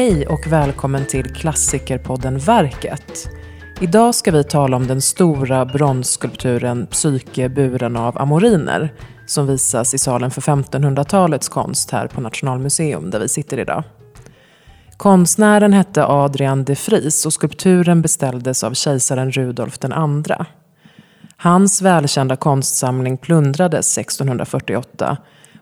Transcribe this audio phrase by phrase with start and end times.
[0.00, 3.30] Hej och välkommen till klassikerpodden Verket.
[3.80, 8.92] Idag ska vi tala om den stora bronsskulpturen Psyke buren av amoriner
[9.26, 13.82] som visas i salen för 1500-talets konst här på Nationalmuseum där vi sitter idag.
[14.96, 20.34] Konstnären hette Adrian de Vries och skulpturen beställdes av kejsaren Rudolf II.
[21.36, 25.16] Hans välkända konstsamling plundrades 1648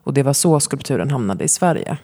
[0.05, 1.99] och det var så skulpturen hamnade i Sverige.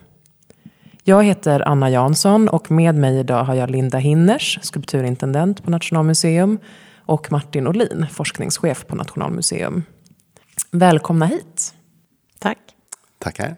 [1.06, 6.58] Jag heter Anna Jansson och med mig idag har jag Linda Hinners, skulpturintendent på Nationalmuseum
[6.98, 9.82] och Martin Olin, forskningschef på Nationalmuseum.
[10.70, 11.74] Välkomna hit.
[12.38, 12.58] Tack.
[13.18, 13.56] Tackar.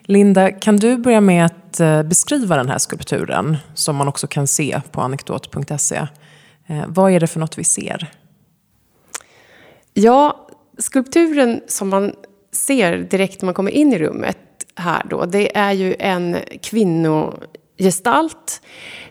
[0.00, 4.46] Linda, kan du börja med att eh, beskriva den här skulpturen som man också kan
[4.46, 6.06] se på anekdot.se.
[6.66, 8.12] Eh, vad är det för något vi ser?
[9.94, 12.12] Ja, skulpturen som man
[12.52, 14.38] ser direkt när man kommer in i rummet
[14.78, 18.62] här då, det är ju en kvinnogestalt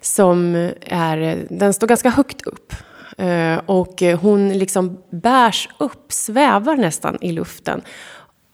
[0.02, 2.74] som är, den står ganska högt upp.
[3.18, 7.82] Eh, och hon liksom bärs upp, svävar nästan i luften.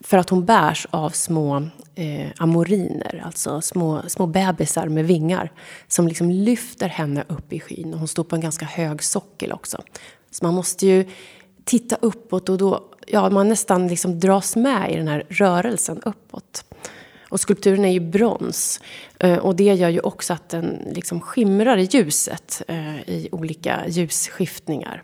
[0.04, 1.58] För att hon bärs av små
[1.96, 5.52] eh, amoriner, alltså små, små bebisar med vingar.
[5.88, 7.94] Som liksom lyfter henne upp i skyn.
[7.94, 9.84] Och hon står på en ganska hög sockel också.
[10.32, 11.06] Så man måste ju
[11.64, 16.66] titta uppåt och då, ja, man nästan liksom dras med i den här rörelsen uppåt.
[17.34, 18.80] Och skulpturen är ju brons.
[19.20, 23.88] Eh, och det gör ju också att den liksom skimrar i ljuset eh, i olika
[23.88, 25.04] ljusskiftningar.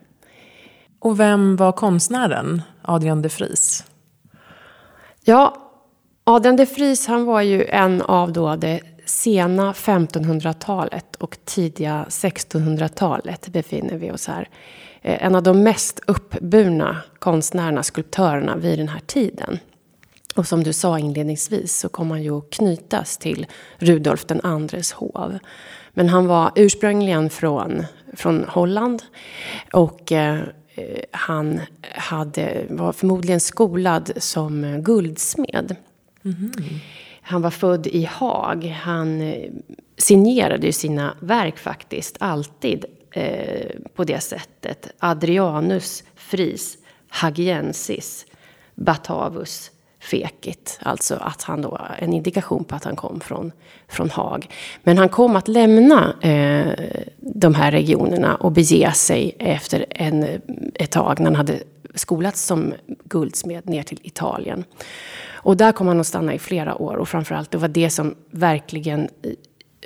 [0.99, 3.83] Och vem var konstnären, Adrian de Vries?
[5.23, 5.57] Ja,
[6.23, 13.47] Adrian de Vries han var ju en av då det sena 1500-talet och tidiga 1600-talet
[13.47, 14.49] befinner vi oss här.
[15.01, 19.59] Eh, en av de mest uppburna konstnärerna, skulptörerna vid den här tiden.
[20.39, 24.91] Och som du sa inledningsvis så kom han ju att knytas till Rudolf den andres
[24.91, 25.39] hov.
[25.93, 27.83] Men han var ursprungligen från,
[28.13, 29.03] från Holland.
[29.73, 30.39] Och eh,
[31.11, 31.61] han
[31.95, 35.75] hade, var förmodligen skolad som guldsmed.
[36.25, 36.51] Mm.
[37.21, 38.65] Han var född i Haag.
[38.65, 39.51] Han eh,
[39.97, 44.87] signerade ju sina verk faktiskt alltid eh, på det sättet.
[44.99, 46.77] Adrianus Fris
[47.09, 48.25] Hagiensis
[48.75, 50.79] Batavus fekit.
[50.81, 53.51] Alltså att han då, en indikation på att han kom från,
[53.87, 54.49] från Haag.
[54.83, 56.73] Men han kom att lämna eh,
[57.17, 60.41] de här regionerna och bege sig efter en,
[60.75, 61.59] ett tag när han hade
[61.95, 62.73] skolats som
[63.03, 64.63] guldsmed ner till Italien.
[65.41, 68.15] Och där kom han att stanna i flera år och framförallt det var det som
[68.31, 69.31] verkligen eh,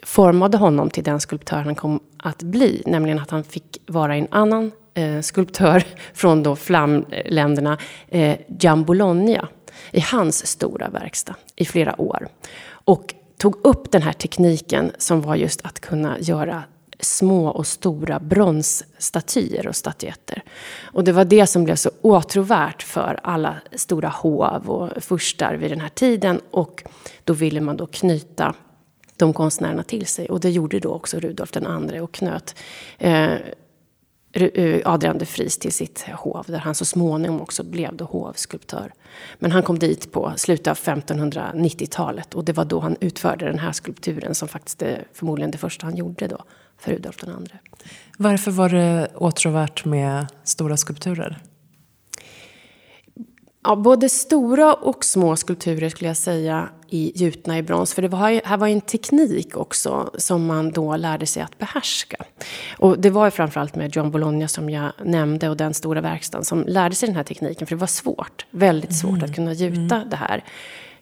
[0.03, 2.83] formade honom till den skulptör han kom att bli.
[2.85, 7.77] Nämligen att han fick vara en annan eh, skulptör från då flamländerna,
[8.09, 9.47] eh, Giambologna
[9.91, 12.27] i hans stora verkstad i flera år.
[12.65, 16.63] Och tog upp den här tekniken som var just att kunna göra
[16.99, 20.43] små och stora bronsstatyer och statyetter.
[20.81, 25.71] Och det var det som blev så åtråvärt för alla stora hov och furstar vid
[25.71, 26.41] den här tiden.
[26.51, 26.83] Och
[27.23, 28.55] då ville man då knyta
[29.17, 30.29] de konstnärerna till sig.
[30.29, 32.55] Och det gjorde då också Rudolf den andre och knöt
[32.97, 33.39] eh, Eh,
[34.33, 38.93] Eh, Adrian de Vries till sitt hov där han så småningom också blev då hovskulptör.
[39.39, 43.59] Men han kom dit på slutet av 1590-talet och det var då han utförde den
[43.59, 46.43] här skulpturen som faktiskt är förmodligen det första han gjorde då
[46.77, 47.33] för Rudolf II.
[48.17, 51.39] Varför var det åtråvärt med stora skulpturer?
[53.63, 57.93] Ja, både stora och små skulpturer skulle jag säga i gjutna i brons.
[57.93, 62.17] För det var, här var en teknik också som man då lärde sig att behärska.
[62.77, 66.45] Och det var ju framförallt med John Bologna som jag nämnde och den stora verkstaden
[66.45, 67.67] som lärde sig den här tekniken.
[67.67, 69.23] För det var svårt, väldigt svårt mm.
[69.23, 70.09] att kunna gjuta mm.
[70.09, 70.43] det här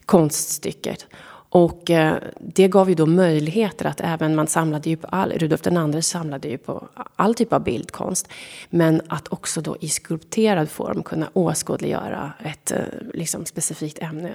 [0.06, 1.08] konststycket.
[1.54, 5.62] Och eh, det gav ju då möjligheter att även, man samlade ju på all, Rudolf
[5.68, 8.28] II samlade ju på all typ av bildkonst.
[8.70, 12.78] Men att också då i skulpterad form kunna åskådliggöra ett eh,
[13.14, 14.34] liksom, specifikt ämne.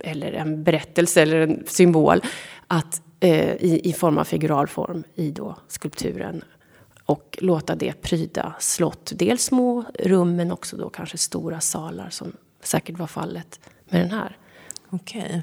[0.00, 2.20] Eller en berättelse eller en symbol.
[2.66, 6.44] Att, eh, i, i form av figural form i då skulpturen.
[7.04, 9.12] Och låta det pryda slott.
[9.14, 12.32] Dels små rum men också då kanske stora salar som
[12.62, 14.36] säkert var fallet med den här.
[14.90, 15.42] Okej.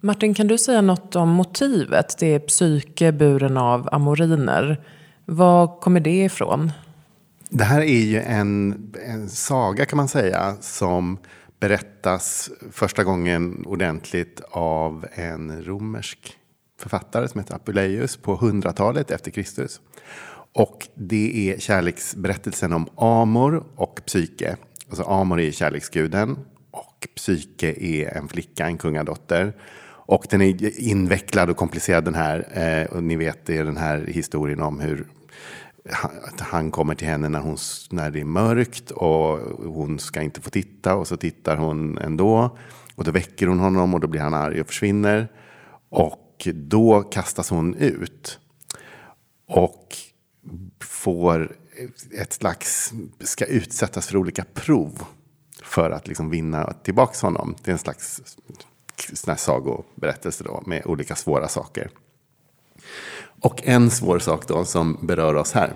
[0.00, 2.18] Martin, kan du säga något om motivet?
[2.18, 4.80] Det är psyke buren av amoriner.
[5.24, 6.72] Var kommer det ifrån?
[7.50, 11.18] Det här är ju en, en saga kan man säga som
[11.60, 16.36] berättas första gången ordentligt av en romersk
[16.80, 19.80] författare som heter Apuleius på 100-talet efter Kristus.
[20.52, 24.56] Och det är kärleksberättelsen om Amor och Psyke.
[24.88, 26.38] Alltså Amor är kärleksguden
[26.70, 29.54] och Psyke är en flicka, en kungadotter.
[30.08, 32.48] Och den är invecklad och komplicerad den här.
[32.52, 35.06] Eh, och ni vet, det är den här historien om hur
[36.38, 37.56] han kommer till henne när, hon,
[37.90, 39.38] när det är mörkt och
[39.74, 42.58] hon ska inte få titta och så tittar hon ändå.
[42.94, 45.28] Och då väcker hon honom och då blir han arg och försvinner.
[45.88, 48.38] Och då kastas hon ut.
[49.48, 49.96] Och
[50.80, 51.56] får
[52.20, 55.02] ett slags, ska utsättas för olika prov
[55.62, 57.54] för att liksom vinna tillbaka honom.
[57.62, 58.22] Det är en slags
[59.14, 61.90] Såna här sagoberättelser då, med olika svåra saker.
[63.40, 65.72] Och en svår sak då som berör oss här,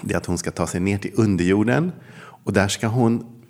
[0.00, 1.92] det är att hon ska ta sig ner till underjorden.
[2.44, 3.42] Och där ska hon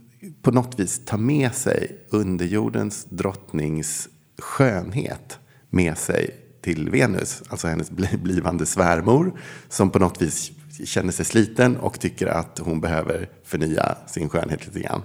[0.42, 4.08] på något vis ta med sig underjordens drottnings
[4.38, 5.38] skönhet
[5.70, 7.90] med sig till Venus, alltså hennes
[8.22, 10.50] blivande svärmor, som på något vis
[10.84, 15.02] känner sig sliten och tycker att hon behöver förnya sin skönhet lite grann.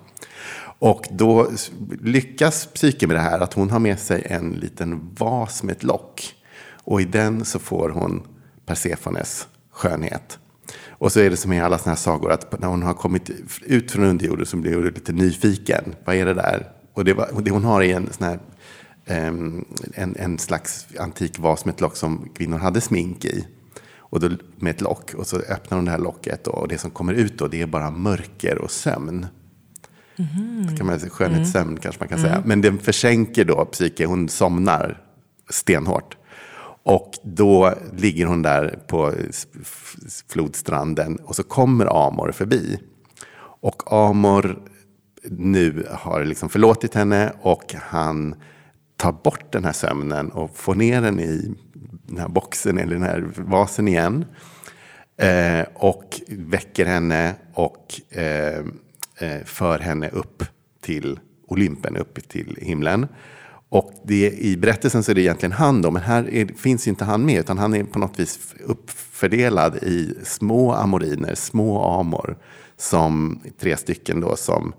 [0.86, 1.52] Och då
[2.02, 5.84] lyckas Psyke med det här, att hon har med sig en liten vas med ett
[5.84, 6.36] lock.
[6.84, 8.28] Och i den så får hon
[8.66, 10.40] Persefones skönhet.
[10.90, 13.30] Och så är det som i alla sådana här sagor att när hon har kommit
[13.62, 15.96] ut från underjorden så blir hon lite nyfiken.
[16.06, 16.72] Vad är det där?
[16.94, 18.40] Och det, var, det hon har är en sån här
[19.30, 23.48] um, en, en slags antik vas med ett lock som kvinnor hade smink i.
[23.98, 25.14] Och då, med ett lock.
[25.14, 27.62] Och så öppnar hon det här locket då, och det som kommer ut då det
[27.62, 29.28] är bara mörker och sömn.
[30.18, 30.78] Mm.
[30.78, 31.80] Kan man säga, skönhetssömn mm.
[31.80, 32.36] kanske man kan säga.
[32.36, 32.48] Mm.
[32.48, 35.02] Men den försänker då psyke, hon somnar
[35.50, 36.18] stenhårt.
[36.84, 39.14] Och då ligger hon där på
[40.30, 42.80] flodstranden och så kommer Amor förbi.
[43.62, 44.60] Och Amor
[45.30, 48.36] nu har liksom förlåtit henne och han
[48.98, 51.56] tar bort den här sömnen och får ner den i
[52.08, 54.26] den här boxen eller den här vasen igen.
[55.18, 58.66] Eh, och väcker henne och eh,
[59.18, 60.44] Eh, för henne upp
[60.82, 63.08] till Olympen, upp till himlen.
[63.70, 67.06] Och det, i berättelsen så är det egentligen han då, men här är, finns inte
[67.06, 72.38] han med, utan han är på något vis uppfördelad i små amoriner, små amor,
[72.78, 74.74] som tre stycken då som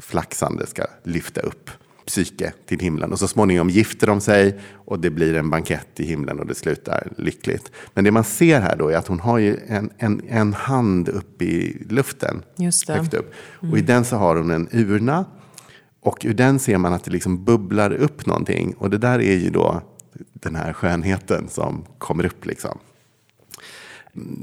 [0.00, 1.70] flaxande ska lyfta upp
[2.10, 3.12] psyke till himlen.
[3.12, 6.54] Och så småningom gifter de sig och det blir en bankett i himlen och det
[6.54, 7.72] slutar lyckligt.
[7.94, 11.08] Men det man ser här då är att hon har ju en, en, en hand
[11.08, 12.42] upp i luften.
[12.56, 12.92] Just det.
[12.92, 13.32] Högt upp.
[13.62, 13.72] Mm.
[13.72, 15.24] Och i den så har hon en urna.
[16.00, 18.74] Och ur den ser man att det liksom bubblar upp någonting.
[18.78, 19.82] Och det där är ju då
[20.32, 22.46] den här skönheten som kommer upp.
[22.46, 22.78] liksom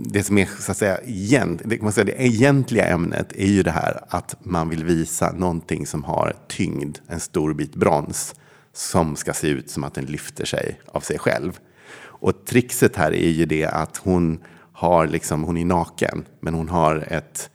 [0.06, 3.64] det som är så att säga, egent, det, man säga, det egentliga ämnet är ju
[3.64, 8.36] det här att man vill visa någonting som har tyngd, en stor bit brons,
[8.74, 11.60] som ska se ut som att den lyfter sig av sig själv.
[12.00, 14.40] Och trixet här är ju det att hon
[14.74, 17.50] har liksom, hon är naken, men hon har ett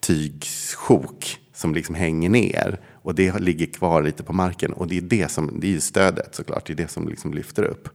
[0.00, 2.80] tygsjok som liksom hänger ner.
[3.02, 4.72] Och det ligger kvar lite på marken.
[4.72, 7.62] Och det är det som, det är stödet såklart, det är det som liksom lyfter
[7.62, 7.88] upp.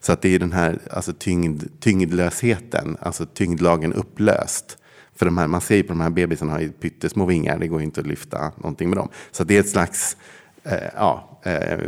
[0.00, 4.78] Så att det är den här alltså tyngd, tyngdlösheten, alltså tyngdlagen upplöst.
[5.14, 7.68] För de här, man ser ju på de här bebisarna har ju pyttesmå vingar, det
[7.68, 9.08] går inte att lyfta någonting med dem.
[9.30, 10.16] Så det är ett slags
[10.62, 11.78] eh, ja, eh,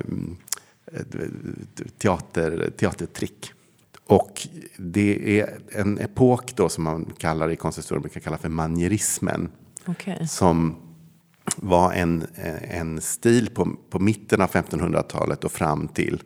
[1.99, 3.53] teater, teatertrick.
[4.07, 9.51] Och det är en epok då som man kallar i konsthistorien brukar kalla för manierismen.
[9.87, 10.27] Okay.
[10.27, 10.77] Som
[11.57, 16.23] var en, eh, en stil på, på mitten av 1500-talet och fram till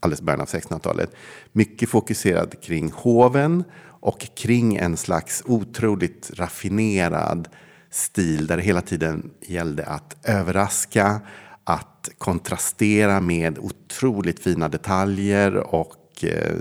[0.00, 1.10] alldeles början av 1600-talet.
[1.52, 3.64] Mycket fokuserad kring hoven
[4.00, 7.48] och kring en slags otroligt raffinerad
[7.90, 11.20] stil där det hela tiden gällde att överraska,
[11.64, 16.56] att kontrastera med otroligt fina detaljer och Eh,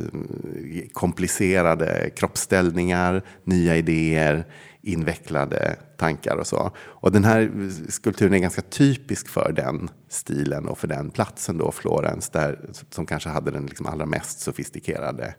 [0.94, 4.46] komplicerade kroppsställningar, nya idéer
[4.82, 6.72] invecklade tankar och så.
[6.78, 7.52] Och den här
[7.90, 13.06] skulpturen är ganska typisk för den stilen och för den platsen då, Florens, där, som
[13.06, 15.36] kanske hade den liksom allra mest sofistikerade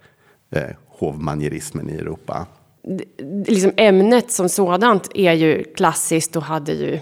[0.50, 2.46] eh, hovmanierismen i Europa.
[3.46, 7.00] Liksom ämnet som sådant är ju klassiskt och hade ju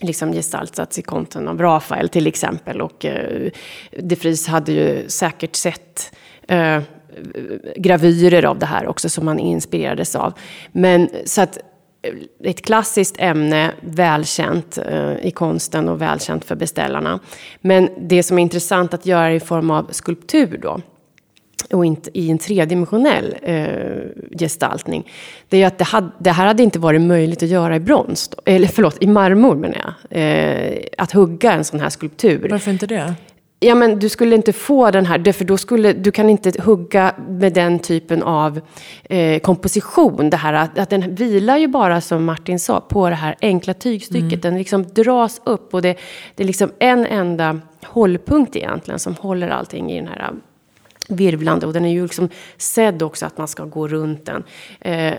[0.00, 2.80] liksom gestaltats i konten av Rafael till exempel.
[2.80, 3.50] Och eh,
[4.02, 6.12] de Vries hade ju säkert sett
[6.48, 6.82] eh,
[7.76, 10.32] gravyrer av det här också som man inspirerades av.
[10.72, 11.58] Men så att
[12.02, 17.20] eh, ett klassiskt ämne, välkänt eh, i konsten och välkänt för beställarna.
[17.60, 20.80] Men det som är intressant att göra i form av skulptur då,
[21.70, 23.66] och inte i en tredimensionell eh,
[24.38, 25.10] gestaltning,
[25.48, 28.28] det är att det, hade, det, här hade inte varit möjligt att göra i brons,
[28.28, 30.20] då, eller förlåt, i marmor menar jag.
[30.22, 32.48] Eh, att hugga en sån här skulptur.
[32.50, 33.14] Varför inte det?
[33.60, 37.14] Ja, men du skulle inte få den här, för då skulle, du kan inte hugga
[37.28, 38.60] med den typen av
[39.04, 40.30] eh, komposition.
[40.30, 43.74] Det här, att, att den vilar ju bara, som Martin sa, på det här enkla
[43.74, 44.22] tygstycket.
[44.22, 44.40] Mm.
[44.40, 45.98] Den liksom dras upp och det,
[46.34, 50.30] det är liksom en enda hållpunkt egentligen som håller allting i den här
[51.08, 54.44] virvlande och den är ju liksom sedd också att man ska gå runt den.
[54.80, 55.14] Eh,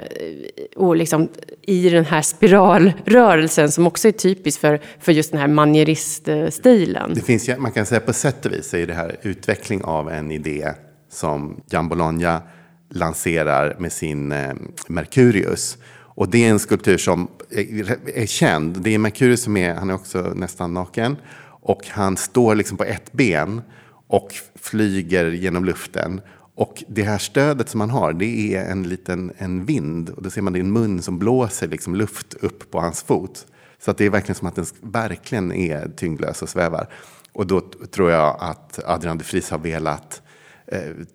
[0.76, 1.30] och liksom
[1.62, 7.14] i den här spiralrörelsen som också är typisk för, för just den här manieriststilen.
[7.14, 10.32] Det finns, man kan säga på sätt och vis är det här utveckling av en
[10.32, 10.74] idé
[11.12, 12.42] som Jan Bologna
[12.90, 14.54] lanserar med sin eh,
[14.88, 15.78] Mercurius.
[16.20, 18.82] Och det är en skulptur som är, är känd.
[18.82, 21.18] Det är Mercurius som är, han är också nästan naken.
[21.62, 23.62] Och han står liksom på ett ben
[24.10, 26.22] och flyger genom luften.
[26.56, 30.10] Och det här stödet som han har, det är en liten en vind.
[30.10, 33.04] Och då ser man det är en mun som blåser liksom luft upp på hans
[33.04, 33.46] fot.
[33.80, 36.90] Så att det är verkligen som att den verkligen är tyngdlös och svävar.
[37.34, 37.62] Och då
[37.92, 40.29] tror jag att Adrian de Vries har velat Eh,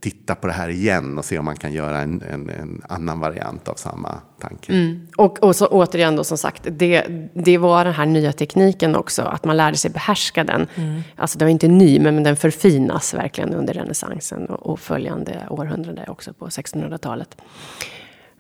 [0.00, 3.20] titta på det här igen och se om man kan göra en, en, en annan
[3.20, 4.72] variant av samma tanke.
[4.72, 5.08] Mm.
[5.16, 9.22] Och, och så återigen då som sagt, det, det var den här nya tekniken också,
[9.22, 10.66] att man lärde sig behärska den.
[10.74, 11.02] Mm.
[11.16, 16.04] Alltså den var inte ny, men den förfinas verkligen under renässansen och, och följande århundrade
[16.08, 17.36] också på 1600-talet.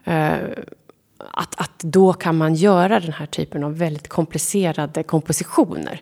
[0.08, 0.38] Uh, eh,
[1.32, 6.00] att, att då kan man göra den här typen av väldigt komplicerade kompositioner.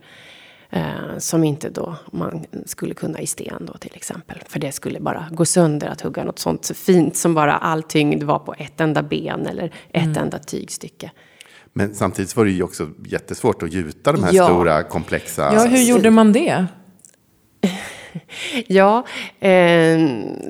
[0.74, 4.38] Eh, som inte då man skulle kunna i sten då till exempel.
[4.48, 8.22] För det skulle bara gå sönder att hugga något sånt fint som bara all tyngd
[8.22, 10.16] var på ett enda ben eller ett mm.
[10.16, 11.10] enda tygstycke.
[11.72, 14.46] Men samtidigt var det ju också jättesvårt att gjuta de här ja.
[14.46, 15.54] stora komplexa...
[15.54, 16.66] Ja, hur gjorde man det?
[18.66, 19.04] ja,
[19.40, 19.98] eh,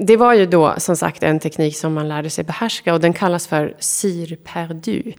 [0.01, 3.13] det var ju då som sagt en teknik som man lärde sig behärska och den
[3.13, 5.13] kallas för cire perdu.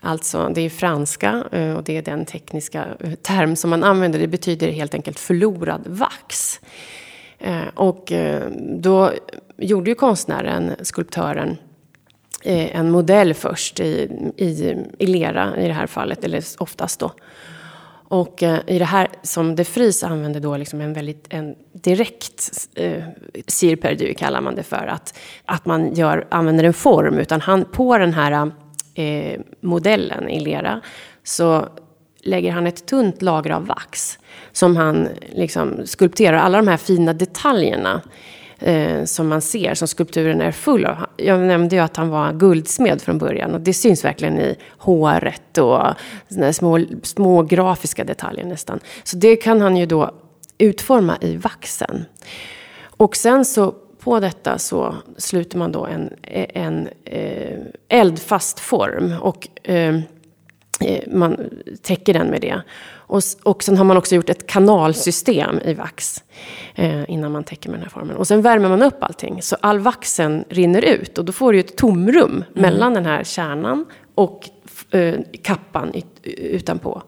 [0.00, 4.18] Alltså det är franska eh, och det är den tekniska eh, term som man använder.
[4.18, 6.60] Det betyder helt enkelt förlorad vax.
[7.38, 9.12] Eh, och eh, då
[9.56, 11.56] gjorde ju konstnären, skulptören,
[12.42, 17.12] eh, en modell först i, i, i lera i det här fallet, eller oftast då.
[18.14, 22.68] Och eh, i det här som de Vries använder då liksom en väldigt en direkt
[22.74, 23.02] eh,
[23.46, 24.86] cirperdu kallar man det för.
[24.86, 27.18] Att, att man gör, använder en form.
[27.18, 28.50] Utan han, på den här
[28.94, 30.80] eh, modellen i lera
[31.22, 31.68] så
[32.20, 34.18] lägger han ett tunt lager av vax.
[34.52, 36.38] Som han liksom skulpterar.
[36.38, 38.02] Alla de här fina detaljerna
[38.58, 40.96] eh, som man ser, som skulpturen är full av.
[41.16, 45.58] Jag nämnde ju att han var guldsmed från början och det syns verkligen i håret
[45.58, 45.80] och
[46.52, 48.80] små, små grafiska detaljer nästan.
[49.04, 50.10] Så det kan han ju då
[50.58, 52.04] utforma i vaxen.
[52.96, 56.10] Och sen så på detta så sluter man då en,
[56.54, 57.58] en eh,
[57.88, 60.00] eldfast form och eh,
[61.06, 61.50] man
[61.82, 62.62] täcker den med det.
[63.06, 66.24] Och, och sen har man också gjort ett kanalsystem i vax
[66.74, 68.16] eh, innan man täcker med den här formen.
[68.16, 71.60] Och sen värmer man upp allting så all vaxen rinner ut och då får du
[71.60, 72.44] ett tomrum mm.
[72.52, 74.48] mellan den här kärnan och
[74.90, 77.02] eh, kappan utanpå.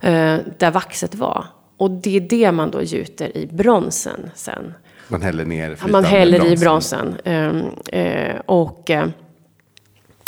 [0.00, 1.46] Eh, där vaxet var.
[1.76, 4.74] Och det är det man då gjuter i bronsen sen.
[5.08, 7.16] Man häller ner Man häller i bronsen.
[7.24, 9.08] Ehm, eh, och eh,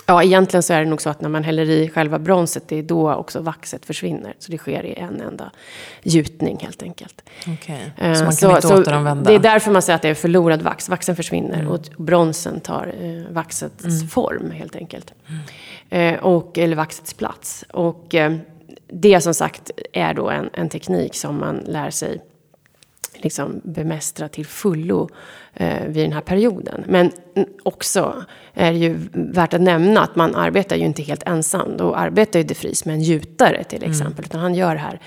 [0.07, 2.79] Ja, egentligen så är det nog så att när man häller i själva bronset, det
[2.79, 4.35] är då också vaxet försvinner.
[4.39, 5.51] Så det sker i en enda
[6.03, 7.23] gjutning helt enkelt.
[7.41, 8.15] Okej, okay.
[8.15, 9.31] så man kan så, inte så återanvända?
[9.31, 10.89] Det är därför man säger att det är förlorad vax.
[10.89, 11.69] Vaxen försvinner mm.
[11.69, 14.09] och bronsen tar eh, vaxets mm.
[14.09, 15.15] form helt enkelt.
[15.91, 16.15] Mm.
[16.15, 17.65] Eh, och, eller vaxets plats.
[17.71, 18.35] Och eh,
[18.89, 22.21] det som sagt är då en, en teknik som man lär sig
[23.23, 25.09] liksom bemästra till fullo
[25.55, 26.85] eh, vid den här perioden.
[26.89, 27.11] Men
[27.63, 31.77] också är det ju värt att nämna att man arbetar ju inte helt ensam.
[31.77, 33.91] Då arbetar ju de Vries med en gjutare till mm.
[33.91, 34.19] exempel.
[34.19, 34.25] Mm.
[34.25, 35.01] Utan han gör det här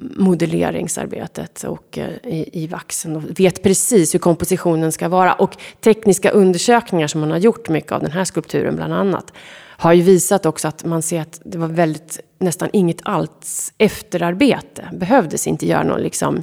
[0.00, 5.32] modelleringsarbetet och, eh, i, i vaxen och vet precis hur kompositionen ska vara.
[5.32, 9.32] Och tekniska undersökningar som man har gjort mycket av den här skulpturen bland annat
[9.76, 14.88] har ju visat också att man ser att det var väldigt, nästan inget alls efterarbete.
[14.92, 16.42] Behövdes inte göra någon liksom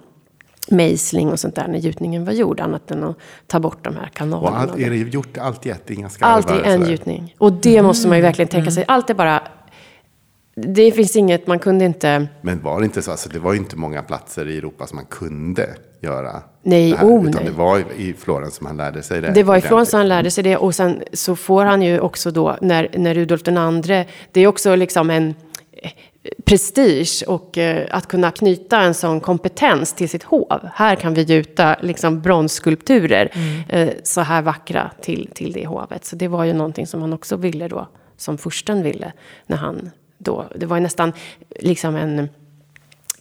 [0.69, 2.59] mejsling och sånt där när gjutningen var gjord.
[2.59, 4.49] Annat än att ta bort de här kanalerna.
[4.49, 5.89] Och allt, är det gjort allt i ett?
[5.89, 6.33] Inga skarvar?
[6.33, 7.35] Allt i en gjutning.
[7.37, 7.85] Och det mm.
[7.85, 8.85] måste man ju verkligen tänka sig.
[8.87, 9.41] Allt är bara...
[10.55, 12.27] Det finns inget, man kunde inte...
[12.41, 13.11] Men var det inte så?
[13.11, 15.69] Alltså, det var ju inte många platser i Europa som man kunde
[16.01, 17.07] göra nej, det här.
[17.07, 17.51] Oh, utan nej.
[17.51, 19.31] det var i Florens som han lärde sig det.
[19.31, 20.57] Det var i Florens som han lärde sig det.
[20.57, 24.05] Och sen så får han ju också då, när, när Rudolf den andre...
[24.31, 25.35] Det är också liksom en
[26.45, 30.69] prestige och eh, att kunna knyta en sån kompetens till sitt hov.
[30.73, 33.63] Här kan vi gjuta liksom, bronsskulpturer mm.
[33.69, 36.05] eh, så här vackra till, till det hovet.
[36.05, 37.87] Så det var ju någonting som han också ville då,
[38.17, 39.13] som fursten ville.
[39.47, 41.13] När han då, det var ju nästan
[41.59, 42.29] liksom en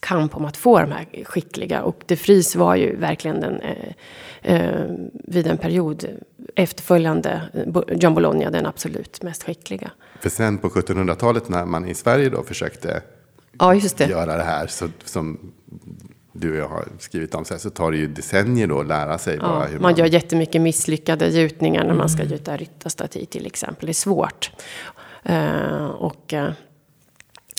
[0.01, 1.83] kamp om att få de här skickliga.
[1.83, 6.07] Och de Vries var ju verkligen den, eh, eh, vid en period
[6.55, 7.41] efterföljande
[7.89, 9.91] John Bologna den absolut mest skickliga.
[10.21, 13.03] För sen på 1700-talet när man i Sverige då försökte
[13.59, 14.07] ja, det.
[14.07, 15.53] göra det här så, som
[16.33, 18.87] du och jag har skrivit om, så, här, så tar det ju decennier då att
[18.87, 19.37] lära sig.
[19.37, 19.83] Ja, bara hur man...
[19.83, 23.87] man gör jättemycket misslyckade gjutningar när man ska gjuta ryttarstaty till exempel.
[23.87, 24.51] Det är svårt.
[25.31, 26.51] Uh, och uh,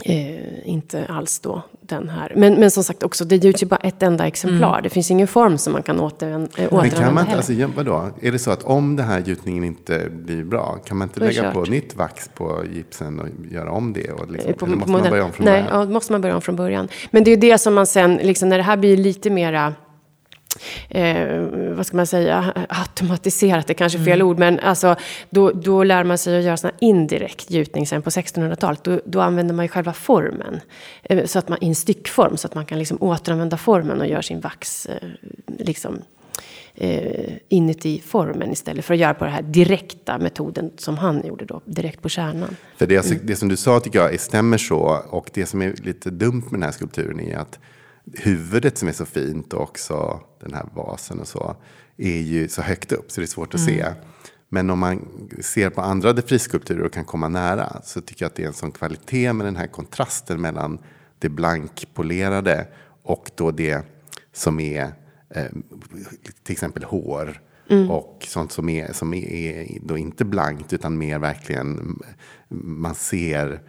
[0.06, 2.34] Eh, inte alls då den här.
[2.36, 4.70] Men, men som sagt också, det gjuts ju bara ett enda exemplar.
[4.70, 4.84] Mm.
[4.84, 8.10] Det finns ingen form som man kan äh, återanvända Men kan man inte, alltså, vadå?
[8.22, 11.42] Är det så att om den här gjutningen inte blir bra, kan man inte lägga
[11.42, 11.54] kört.
[11.54, 14.12] på nytt vax på gipsen och göra om det?
[14.12, 15.80] Och liksom, på, eller måste man börja om från Nej, början?
[15.80, 16.88] ja, då måste man börja om från början.
[17.12, 19.74] Men det är det som man sen, liksom, när det här blir lite mera
[20.90, 21.42] Eh,
[21.76, 24.96] vad ska man säga, automatiserat är kanske fel ord, men alltså,
[25.30, 28.84] då, då lär man sig att göra sån här indirekt gjutning sen på 1600-talet.
[28.84, 30.60] Då, då använder man ju själva formen,
[31.04, 34.08] eh, så att man, i en styckform, så att man kan liksom återanvända formen och
[34.08, 35.10] göra sin vax eh,
[35.60, 36.02] liksom,
[36.76, 41.46] eh, inuti formen istället för att göra på den här direkta metoden som han gjorde
[41.46, 42.56] då, direkt på kärnan.
[42.78, 45.02] För det, alltså, det som du sa tycker jag är- stämmer så.
[45.10, 47.60] Och det som är lite dumt med den här skulpturen är att
[48.14, 51.56] huvudet som är så fint och också den här vasen och så
[51.98, 53.86] är ju så högt upp så det är svårt att se.
[54.50, 58.30] Men om man ser på andra de Vries-skulpturer och kan komma nära så tycker jag
[58.30, 60.80] att det är en sån kvalitet med den här kontrasten mellan
[61.20, 62.68] det blankpolerade
[63.04, 63.86] och då det
[64.34, 64.94] som är
[65.30, 65.46] eh,
[66.44, 67.42] till exempel hår.
[67.90, 72.00] Och sånt som är, som är, är då inte blankt utan mer verkligen
[72.50, 73.62] man ser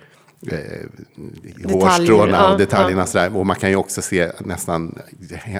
[0.46, 3.06] eh, hårstråna ja, och detaljerna.
[3.06, 3.36] Sådär.
[3.36, 4.98] Och man kan ju också se nästan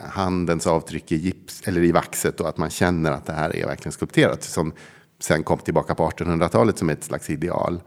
[0.05, 3.67] handens avtryck i gips eller i vaxet och att man känner att det här är
[3.67, 4.43] verkligen skulpterat.
[4.43, 4.73] Som
[5.21, 7.81] sen kom tillbaka på 1800-talet som ett slags ideal.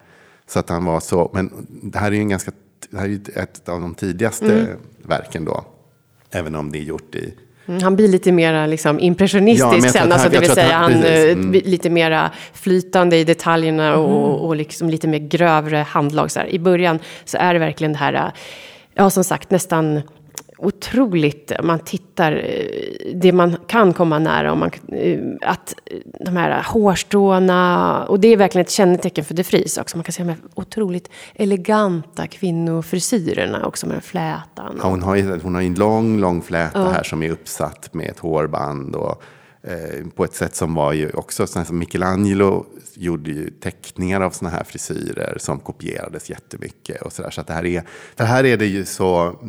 [0.48, 2.52] Så att han var så, men det här är ju en ganska,
[2.90, 5.66] det här är ett av de tidigaste verken då.
[6.32, 7.45] Även om det är gjort i Mm,
[7.82, 11.22] Han blir lite mer liksom, impressionistisk Ja, sen, alltså, det vill säga han- han, eh,
[11.22, 11.52] mm.
[11.66, 16.32] lite mera flytande i detaljerna och, och liksom lite mer grövre handlag.
[16.32, 16.48] Så här.
[16.48, 18.22] I början så är det verkligen det här, eh,
[18.96, 20.02] ja som sagt nästan
[20.58, 26.38] otroligt, man tittar, eh, det man kan komma nära, om man, eh, att eh, de
[26.38, 30.24] här hårstråna, och det är verkligen ett kännetecken för de Vries också, man kan se
[30.24, 34.80] de här otroligt eleganta kvinnofrisyrerna också med flätan.
[34.82, 38.10] Ja, hon, har ju, hon har en lång, lång fläta här som är uppsatt med
[38.10, 38.96] ett hårband.
[38.96, 39.24] Och,
[39.68, 44.58] eh, på ett sätt som var ju också, som Michelangelo gjorde ju teckningar av sådana
[44.58, 47.02] här frisyrer som kopierades jättemycket.
[47.02, 47.30] Och så där.
[47.30, 47.84] Så att det här är,
[48.16, 49.40] för här är det ju så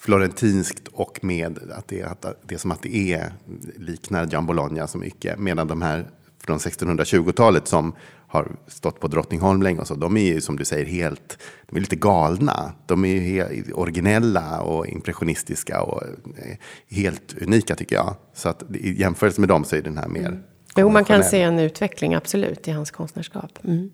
[0.00, 3.32] florentinskt och med att det, är- att det är som att det är,
[3.76, 5.38] liknar Gian Bologna så mycket.
[5.38, 6.06] Medan de här
[6.44, 7.92] från 1620-talet som
[8.32, 11.76] har stått på Drottningholm länge och så, de är ju som du säger helt, de
[11.76, 12.72] är lite galna.
[12.86, 16.56] De är ju he- originella och impressionistiska och eh,
[16.90, 18.16] helt unika tycker jag.
[18.34, 20.42] Så att i jämförelse med dem så är den här mer
[20.76, 23.58] Jo, man kan se en utveckling absolut i hans konstnärskap.
[23.64, 23.90] Mm.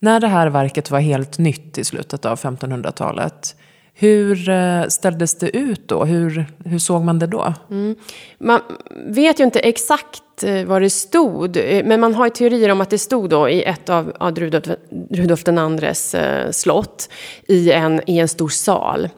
[0.00, 3.56] När det här verket var helt nytt i slutet av 1500-talet,
[3.94, 6.04] hur eh, ställdes det ut då?
[6.04, 7.54] Hur, hur såg man det då?
[7.70, 7.96] Mm.
[8.38, 8.60] Man
[9.06, 12.80] vet ju inte exakt eh, vad det stod, eh, men man har ju teorier om
[12.80, 14.66] att det stod då i ett av, av Rudolf,
[15.10, 16.16] Rudolf den andres
[16.50, 17.08] slott
[17.48, 19.08] i en, i en stor sal.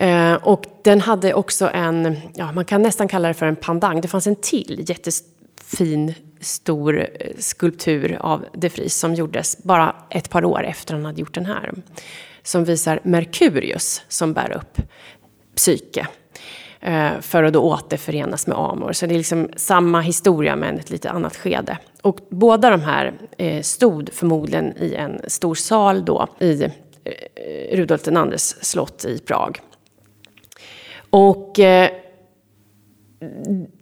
[0.00, 4.00] Eh, och den hade också en, ja man kan nästan kalla det för en pandang,
[4.00, 7.06] det fanns en till jättefin stor
[7.38, 11.46] skulptur av de Vries som gjordes bara ett par år efter han hade gjort den
[11.46, 11.72] här.
[12.42, 14.78] Som visar Merkurius som bär upp
[15.56, 16.06] psyke.
[16.80, 18.92] Eh, för att då återförenas med Amor.
[18.92, 21.78] Så det är liksom samma historia men ett lite annat skede.
[22.02, 26.70] Och båda de här eh, stod förmodligen i en stor sal då i eh,
[27.76, 29.60] Rudolf Rudolf IIs slott i Prag.
[31.10, 31.60] Och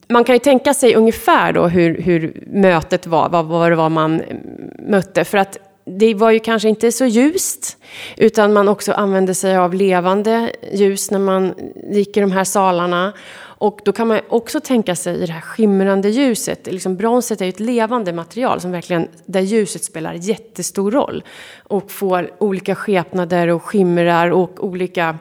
[0.08, 3.88] man kan ju tänka sig ungefär då hur, hur mötet var, vad, vad det var
[3.88, 4.22] man
[4.78, 5.24] mötte.
[5.24, 7.76] För att det var ju kanske inte så ljust,
[8.16, 11.54] utan man också använde sig av levande ljus när man
[11.90, 13.12] gick i de här salarna.
[13.60, 17.44] Och då kan man också tänka sig i det här skimrande ljuset, liksom bronset är
[17.44, 21.24] ju ett levande material som verkligen, där ljuset spelar jättestor roll.
[21.62, 25.18] Och får olika skepnader och skimrar och olika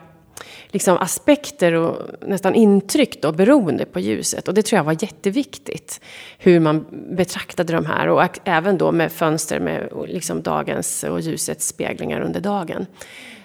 [0.70, 4.48] liksom aspekter och nästan intryck då, beroende på ljuset.
[4.48, 6.00] Och det tror jag var jätteviktigt,
[6.38, 8.08] hur man betraktade de här.
[8.08, 12.86] Och även då med fönster med liksom dagens och ljusets speglingar under dagen.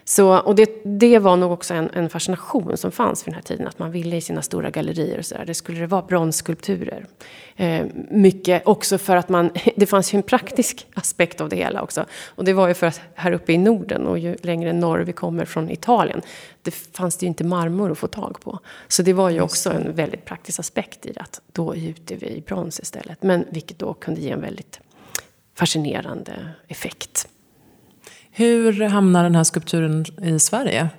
[0.06, 3.42] Så, och det, det var nog också en, en, fascination som fanns för den här
[3.42, 3.68] tiden.
[3.68, 7.06] Att man ville i sina stora gallerier och så där, det skulle det vara bronsskulpturer.
[7.56, 11.82] Eh, mycket också för att man, det fanns ju en praktisk aspekt av det hela
[11.82, 12.06] också.
[12.26, 15.14] Och det var ju för att här uppe i Norden och ju längre norr vi
[15.14, 16.22] kommer från Italien.
[16.62, 18.60] Det fanns det ju inte marmor att få tag på.
[18.88, 21.22] Så det var ju också en väldigt praktisk aspekt i det.
[21.22, 23.24] Att då gjuter vi i brons istället.
[23.24, 24.80] Men vilket då kunde ge en väldigt
[25.56, 26.34] fascinerande
[26.68, 27.28] effekt.
[28.36, 30.90] Hur hamnar den här skulpturen i Sverige?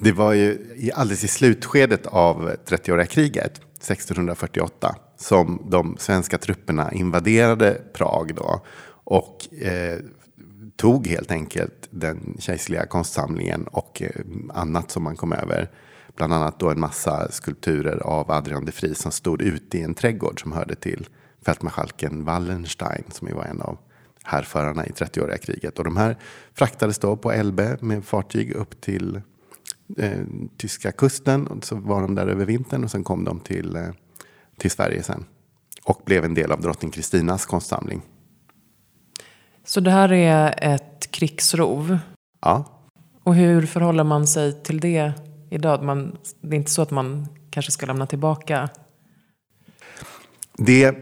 [0.00, 0.58] Det var ju
[0.94, 8.60] alldeles i slutskedet av 30-åriga kriget, 1648, som de svenska trupperna invaderade Prag då.
[9.04, 9.98] Och eh,
[10.76, 14.10] tog helt enkelt den kejserliga konstsamlingen och eh,
[14.54, 15.70] annat som man kom över.
[16.16, 19.94] Bland annat då en massa skulpturer av Adrian de Vries som stod ute i en
[19.94, 21.08] trädgård som hörde till
[21.46, 23.78] fältmarskalken Wallenstein som ju var en av
[24.28, 25.78] härförarna i 30-åriga kriget.
[25.78, 26.16] Och de här
[26.54, 29.20] fraktades då på Elbe med fartyg upp till
[29.98, 30.20] eh,
[30.56, 31.46] tyska kusten.
[31.46, 33.88] Och så var de där över vintern och sen kom de till, eh,
[34.56, 35.24] till Sverige sen.
[35.84, 38.02] Och blev en del av drottning Kristinas konstsamling.
[39.64, 41.98] Så det här är ett krigsrov?
[42.40, 42.64] Ja.
[43.22, 45.12] Och hur förhåller man sig till det
[45.50, 45.82] idag?
[45.82, 48.68] Man, det är inte så att man kanske ska lämna tillbaka?
[50.56, 50.96] Det,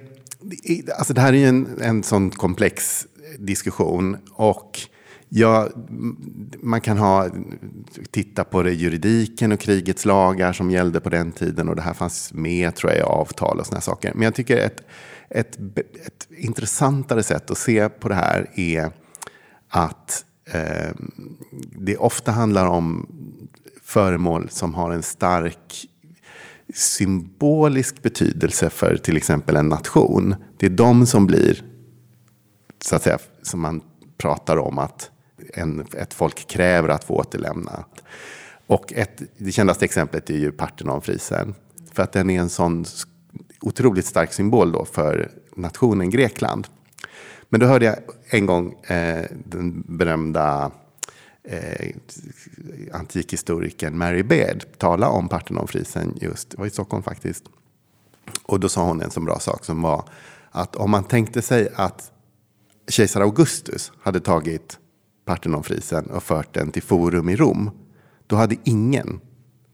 [0.98, 3.06] alltså det här är ju en, en sån komplex
[3.38, 4.16] diskussion.
[4.32, 4.80] Och
[5.28, 5.68] ja,
[6.60, 7.28] man kan ha,
[8.10, 11.68] titta på det juridiken och krigets lagar som gällde på den tiden.
[11.68, 14.12] Och det här fanns med tror jag i avtal och sådana saker.
[14.14, 14.82] Men jag tycker ett,
[15.30, 15.58] ett,
[16.06, 18.90] ett intressantare sätt att se på det här är
[19.68, 20.94] att eh,
[21.78, 23.06] det ofta handlar om
[23.82, 25.86] föremål som har en stark
[26.74, 30.34] symbolisk betydelse för till exempel en nation.
[30.56, 31.64] Det är de som blir
[32.86, 33.80] så att säga, som man
[34.18, 35.10] pratar om att
[35.54, 37.84] en, ett folk kräver att få återlämna.
[38.66, 41.54] Och ett, det kändaste exemplet är ju Parthenonfrisen.
[41.92, 42.84] För att den är en sån
[43.60, 46.66] otroligt stark symbol då för nationen Grekland.
[47.48, 47.96] Men då hörde jag
[48.28, 50.70] en gång eh, den berömda
[51.44, 51.96] eh,
[52.92, 57.44] antikhistorikern Mary Beard tala om Parthenonfrisen just, det var i Stockholm faktiskt.
[58.42, 60.08] Och då sa hon en så bra sak som var
[60.50, 62.12] att om man tänkte sig att
[62.88, 64.78] kejsar Augustus hade tagit
[65.24, 67.70] Parthenonfrisen och fört den till Forum i Rom,
[68.26, 69.20] då hade ingen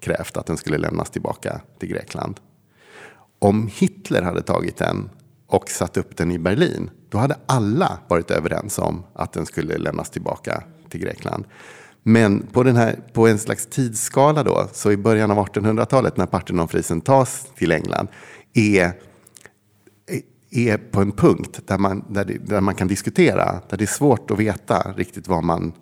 [0.00, 2.40] krävt att den skulle lämnas tillbaka till Grekland.
[3.38, 5.10] Om Hitler hade tagit den
[5.46, 9.78] och satt upp den i Berlin, då hade alla varit överens om att den skulle
[9.78, 11.44] lämnas tillbaka till Grekland.
[12.02, 16.26] Men på, den här, på en slags tidsskala då, så i början av 1800-talet när
[16.26, 18.08] Parthenonfrisen tas till England,
[18.54, 18.92] är
[20.52, 23.86] är på en punkt där man, där, det, där man kan diskutera, där det är
[23.86, 25.72] svårt att veta riktigt var man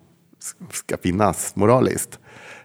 [0.71, 2.19] ska finnas moraliskt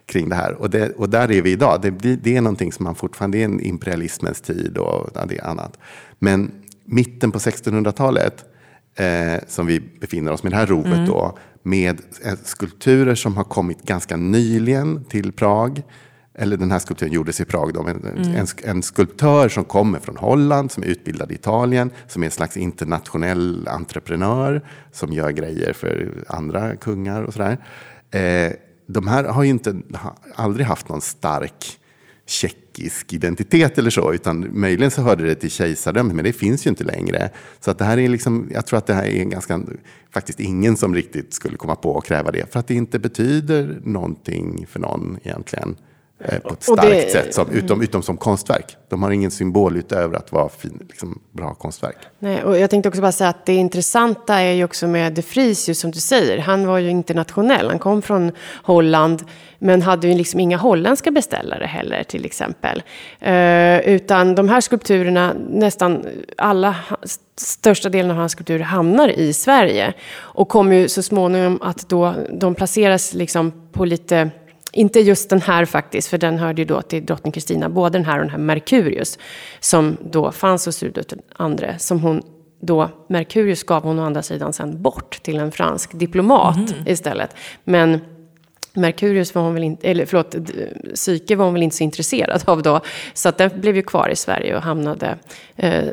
[0.07, 0.53] kring det här.
[0.53, 1.83] Och, det, och där är vi idag.
[1.83, 5.47] Det, det är någonting som man fortfarande, det är en imperialismens tid och det är
[5.47, 5.79] annat.
[6.19, 6.51] Men
[6.85, 8.45] mitten på 1600-talet,
[8.95, 11.07] eh, som vi befinner oss med det här rovet mm.
[11.07, 12.01] då, med
[12.45, 15.83] skulpturer som har kommit ganska nyligen till Prag,
[16.39, 17.75] eller den här skulpturen gjordes i Prag.
[17.75, 18.37] Då, en, mm.
[18.37, 22.33] en, en, skulptör som kommer från Holland, som är utbildad i Italien, som är en
[22.33, 27.59] slags internationell entreprenör, som gör grejer för andra kungar och sådär.
[28.11, 28.53] Eh,
[28.87, 29.77] de här har ju inte,
[30.35, 31.79] aldrig haft någon stark
[32.27, 36.71] tjeckisk identitet eller så, utan möjligen så hörde det till kejsardömet, men det finns ju
[36.71, 37.31] inte längre.
[37.61, 39.61] Så att det här är liksom, jag tror att det här är ganska,
[40.11, 43.81] faktiskt ingen som riktigt skulle komma på att kräva det, för att det inte betyder
[43.85, 45.77] någonting för någon egentligen.
[46.19, 48.77] Eh, på ett starkt det, sätt, som, utom, utom som konstverk.
[48.89, 51.97] De har ingen symbol utöver att vara fin, liksom, bra konstverk.
[52.19, 55.23] Nej, och jag tänkte också bara säga att det intressanta är ju också med de
[55.23, 56.39] Vries, som du säger.
[56.39, 59.25] Han var ju internationell, han kom från Holland,
[59.59, 62.83] men hade ju liksom inga holländska beställare heller till exempel.
[63.21, 66.05] Eh, utan de här skulpturerna, nästan
[66.39, 66.77] alla,
[67.37, 69.93] största delen av hans skulpturer hamnar i Sverige.
[70.19, 74.31] Och kommer ju så småningom att då, de placeras liksom på lite
[74.77, 77.69] inte just den här faktiskt, för den hörde ju då till drottning Kristina.
[77.69, 79.19] Både den här och den här Merkurius,
[79.61, 81.07] som då fanns hos Rudolf
[81.61, 82.23] II, som hon
[82.61, 86.87] då, Merkurius gav hon å andra sidan sen bort till en fransk diplomat mm.
[86.87, 87.37] istället.
[87.65, 88.01] Men
[88.73, 90.37] Merkurius var hon väl inte, eller förlåt,
[90.95, 92.81] Psyke var hon väl inte så intresserad av då.
[93.15, 95.19] Så att den blev ju kvar i Sverige och hamnade
[95.57, 95.85] eh,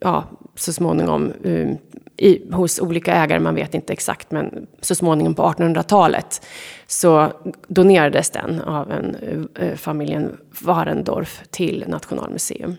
[0.00, 1.68] ja, så småningom eh,
[2.16, 6.46] i, hos olika ägare, man vet inte exakt, men så småningom på 1800-talet
[6.86, 7.32] så
[7.68, 9.16] donerades den av en,
[9.54, 12.76] eh, familjen Warendorf till Nationalmuseum.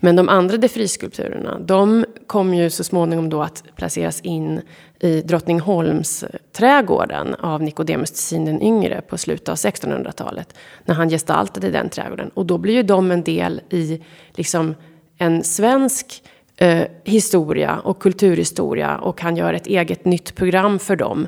[0.00, 4.60] Men de andra defriskulpturerna, de kom ju så småningom då att placeras in
[5.00, 10.54] i Drottningholmsträdgården eh, av Nicodemus Tessin den yngre på slutet av 1600-talet.
[10.84, 12.28] När han gestaltade den trädgården.
[12.28, 14.02] Och då blir ju de en del i
[14.34, 14.74] liksom
[15.18, 16.22] en svensk
[16.56, 21.26] eh, historia och kulturhistoria och han gör ett eget nytt program för dem.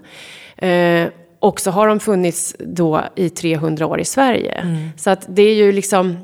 [0.56, 1.08] Eh,
[1.38, 4.52] och så har de funnits då i 300 år i Sverige.
[4.52, 4.88] Mm.
[4.96, 6.16] Så att det är ju liksom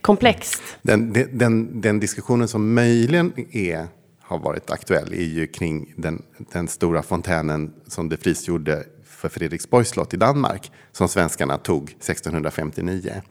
[0.00, 0.62] komplext.
[0.82, 3.86] Den, den, den, diskussionen som möjligen är,
[4.20, 9.28] har varit aktuell är ju kring den, den stora fontänen som de Vries gjorde för
[9.28, 10.70] Fredriksborgs slott i Danmark.
[10.92, 13.22] Som svenskarna tog 1659.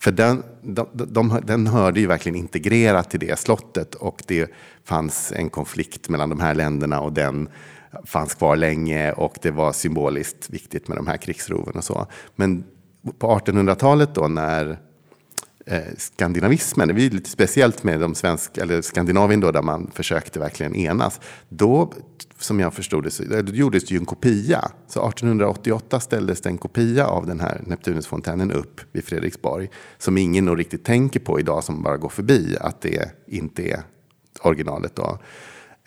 [0.00, 4.50] För den, de, de, den hörde ju verkligen integrerat till det slottet och det
[4.84, 7.48] fanns en konflikt mellan de här länderna och den
[8.04, 12.06] fanns kvar länge och det var symboliskt viktigt med de här krigsroven och så.
[12.36, 12.64] Men
[13.18, 14.78] på 1800-talet då när
[15.70, 20.40] eh, skandinavismen, det är lite speciellt med de svenska, eller Skandinavien då, där man försökte
[20.40, 21.20] verkligen enas.
[21.48, 21.92] Då,
[22.38, 24.70] som jag förstod det, så, eh, det gjordes det ju en kopia.
[24.86, 29.70] Så 1888 ställdes det en kopia av den här Neptunusfontänen upp vid Fredriksborg.
[29.98, 33.82] Som ingen nog riktigt tänker på idag, som bara går förbi, att det inte är
[34.42, 35.18] originalet då.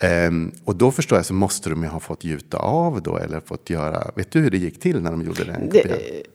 [0.02, 3.40] Um, och då förstår jag så måste de ju ha fått gjuta av då eller
[3.40, 5.86] fått göra, vet du hur det gick till när de gjorde den det,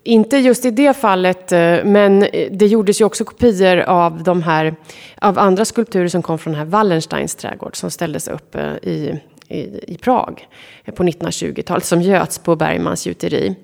[0.03, 2.19] Inte just i det fallet, eh, men
[2.51, 4.75] det gjordes ju också kopior av de här,
[5.15, 9.19] av andra skulpturer som kom från den här Wallensteins trädgård som ställdes upp eh, i,
[9.47, 9.59] i,
[9.93, 10.47] i Prag
[10.95, 13.55] på 1920-talet som göts på Bergmans gjuteri.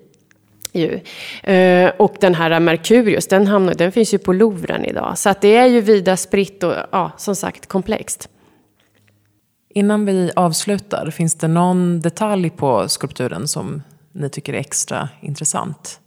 [0.76, 1.00] Ju.
[1.98, 5.18] Och den här Merkurius, den, hamnar, den finns ju på Louvren idag.
[5.18, 8.30] Så att det är ju vida spritt och ja, som sagt komplext.
[9.76, 16.00] Innan vi avslutar, finns det någon detalj på skulpturen som ni tycker är extra intressant?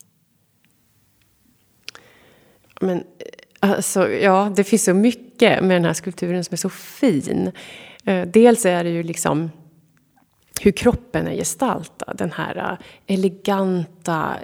[2.81, 6.70] Men, eh, alltså, ja, det finns så mycket med den här skulpturen som är så
[6.70, 7.52] fin.
[8.05, 9.50] Eh, dels är det ju liksom
[10.61, 12.14] hur kroppen är gestaltad.
[12.14, 14.35] Den här eh, eleganta,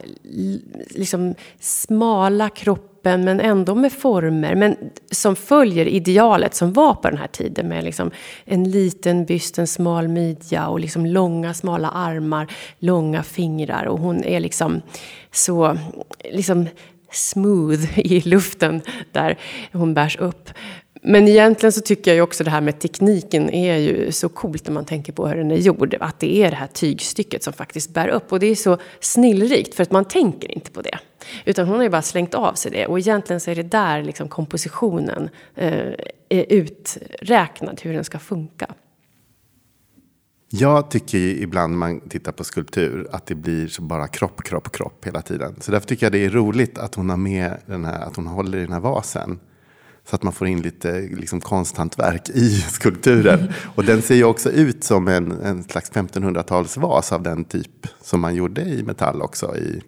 [0.91, 4.55] liksom smala kroppen men ändå med former.
[4.55, 4.77] Men
[5.11, 8.11] som följer idealet som var på den här tiden med liksom
[8.45, 12.47] en liten byst, en smal midja och liksom långa smala armar,
[12.79, 13.85] långa fingrar.
[13.85, 14.83] Och hon är liksom
[15.31, 15.79] så
[16.25, 16.69] liksom
[17.13, 18.81] smooth i luften
[19.13, 19.39] där
[19.73, 20.51] hon bärs upp.
[21.05, 24.67] Men egentligen så tycker jag ju också det här med tekniken är ju så coolt
[24.67, 25.97] när man tänker på hur den är gjord.
[26.01, 28.33] Att det är det här tygstycket som faktiskt bär upp.
[28.33, 30.99] Och det är så snillrikt för att man tänker inte på det.
[31.45, 32.87] Utan hon har ju bara slängt av sig det.
[32.87, 35.93] Och egentligen så är det där liksom kompositionen eh,
[36.29, 38.75] är uträknad hur den ska funka.
[40.49, 44.73] Jag tycker ibland när man tittar på skulptur att det blir så bara kropp, kropp,
[44.73, 45.57] kropp hela tiden.
[45.61, 48.27] Så därför tycker jag det är roligt att hon har med den här, att hon
[48.27, 49.41] håller i den här vasen.
[50.05, 53.53] Så att man får in lite liksom, konsthantverk i skulpturen.
[53.75, 58.21] Och den ser ju också ut som en, en slags 1500-talsvas av den typ som
[58.21, 59.57] man gjorde i metall också.
[59.57, 59.83] I,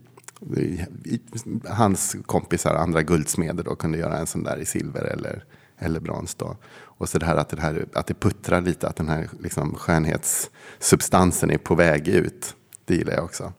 [0.57, 1.20] i, i,
[1.68, 5.44] hans kompisar, andra guldsmeder, då, kunde göra en sån där i silver eller,
[5.79, 6.35] eller brons.
[6.35, 6.57] Då.
[6.74, 9.74] Och så det här att, det här att det puttrar lite, att den här liksom,
[9.74, 12.55] skönhetssubstansen är på väg ut.
[12.85, 13.53] Det gillar jag också.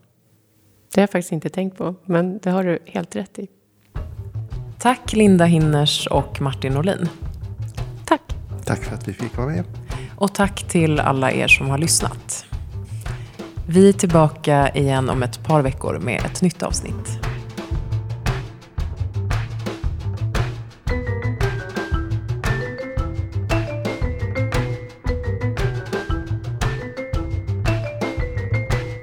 [0.93, 3.47] Det har jag faktiskt inte tänkt på, men det har du helt rätt i.
[4.85, 7.09] Tack Linda Hinners och Martin Norlin.
[8.05, 8.21] Tack.
[8.65, 9.63] Tack för att vi fick vara med.
[10.15, 12.45] Och tack till alla er som har lyssnat.
[13.67, 17.19] Vi är tillbaka igen om ett par veckor med ett nytt avsnitt.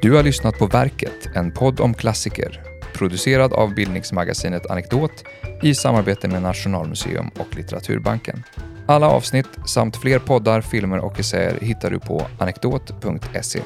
[0.02, 5.24] Du har lyssnat på Verket, en podd om klassiker producerad av bildningsmagasinet Anekdot
[5.62, 8.42] i samarbete med Nationalmuseum och Litteraturbanken.
[8.86, 13.60] Alla avsnitt samt fler poddar, filmer och essäer hittar du på anekdot.se.